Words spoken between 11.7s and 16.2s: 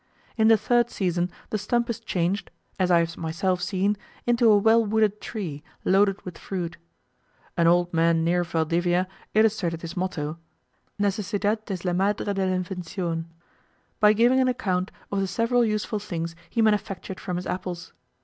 la madre del invencion," by giving an account of the several useful